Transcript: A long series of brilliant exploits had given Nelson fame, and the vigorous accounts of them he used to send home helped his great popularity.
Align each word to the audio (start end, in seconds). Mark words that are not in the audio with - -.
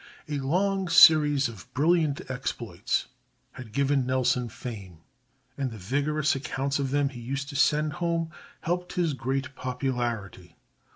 A 0.27 0.39
long 0.39 0.87
series 0.89 1.47
of 1.47 1.71
brilliant 1.75 2.21
exploits 2.27 3.05
had 3.51 3.71
given 3.71 4.07
Nelson 4.07 4.49
fame, 4.49 4.97
and 5.59 5.69
the 5.69 5.77
vigorous 5.77 6.33
accounts 6.33 6.79
of 6.79 6.89
them 6.89 7.09
he 7.09 7.21
used 7.21 7.49
to 7.49 7.55
send 7.55 7.93
home 7.93 8.31
helped 8.61 8.93
his 8.93 9.13
great 9.13 9.53
popularity. 9.53 10.55